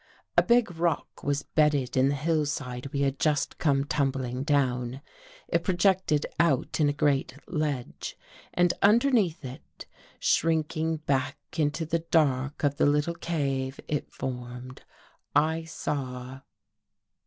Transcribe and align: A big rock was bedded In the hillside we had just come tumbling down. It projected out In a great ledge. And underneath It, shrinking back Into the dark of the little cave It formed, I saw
A 0.35 0.41
big 0.41 0.71
rock 0.77 1.21
was 1.23 1.43
bedded 1.43 1.95
In 1.95 2.09
the 2.09 2.15
hillside 2.15 2.91
we 2.91 3.01
had 3.01 3.19
just 3.19 3.59
come 3.59 3.85
tumbling 3.85 4.41
down. 4.43 5.03
It 5.47 5.63
projected 5.63 6.25
out 6.39 6.79
In 6.79 6.89
a 6.89 6.91
great 6.91 7.37
ledge. 7.47 8.17
And 8.51 8.73
underneath 8.81 9.45
It, 9.45 9.85
shrinking 10.19 10.97
back 11.05 11.37
Into 11.57 11.85
the 11.85 11.99
dark 11.99 12.63
of 12.63 12.77
the 12.77 12.87
little 12.87 13.13
cave 13.13 13.79
It 13.87 14.11
formed, 14.11 14.81
I 15.35 15.65
saw 15.65 16.41